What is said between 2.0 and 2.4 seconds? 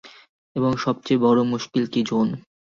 Zone?